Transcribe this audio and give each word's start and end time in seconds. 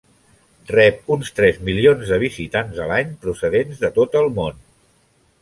Rep 0.69 1.11
uns 1.15 1.29
tres 1.39 1.59
milions 1.67 2.13
de 2.13 2.19
visitants 2.23 2.81
a 2.87 2.89
l'any 2.93 3.13
procedents 3.27 3.85
de 3.85 3.93
tot 4.01 4.19
el 4.25 4.35
món. 4.41 4.61